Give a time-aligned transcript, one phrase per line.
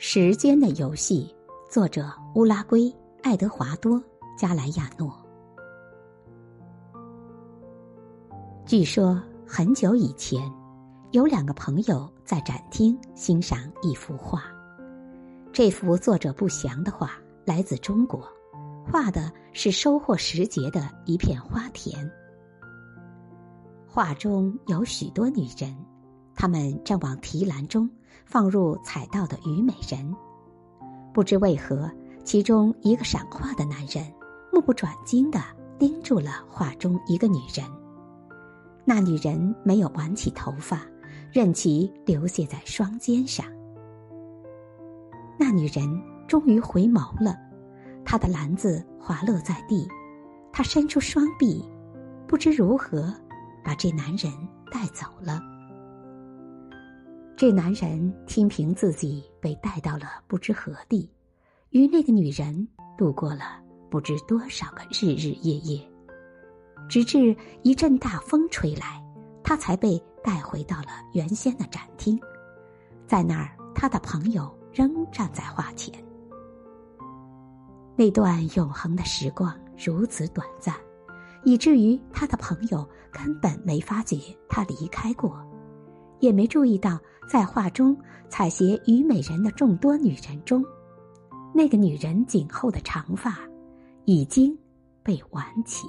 [0.00, 1.34] 时间的游戏，
[1.68, 3.96] 作者乌拉圭爱德华多·
[4.38, 5.12] 加莱亚诺。
[8.64, 10.40] 据说很久以前，
[11.10, 14.44] 有两个朋友在展厅欣赏一幅画。
[15.52, 17.10] 这幅作者不详的画
[17.44, 18.24] 来自中国，
[18.88, 22.08] 画的是收获时节的一片花田。
[23.84, 25.76] 画中有许多女人，
[26.38, 27.90] 他们正往提篮中。
[28.30, 30.14] 放入采到的虞美人，
[31.14, 31.90] 不知为何，
[32.24, 34.04] 其中一个赏画的男人
[34.52, 35.40] 目不转睛地
[35.78, 37.64] 盯住了画中一个女人。
[38.84, 40.82] 那女人没有挽起头发，
[41.32, 43.46] 任其流泻在双肩上。
[45.38, 45.88] 那女人
[46.26, 47.34] 终于回眸了，
[48.04, 49.88] 她的篮子滑落在地，
[50.52, 51.66] 她伸出双臂，
[52.26, 53.10] 不知如何
[53.64, 54.30] 把这男人
[54.70, 55.40] 带走了。
[57.38, 61.08] 这男人听凭自己被带到了不知何地，
[61.70, 65.80] 与那个女人度过了不知多少个日日夜夜，
[66.88, 69.00] 直至一阵大风吹来，
[69.44, 72.18] 他才被带回到了原先的展厅。
[73.06, 75.94] 在那儿，他的朋友仍站在画前。
[77.94, 80.74] 那段永恒的时光如此短暂，
[81.44, 84.16] 以至于他的朋友根本没发觉
[84.48, 85.40] 他离开过。
[86.20, 87.96] 也没注意到，在画中
[88.28, 90.64] 采撷虞美人的众多女人中，
[91.54, 93.38] 那个女人颈后的长发
[94.04, 94.56] 已经
[95.02, 95.86] 被挽起。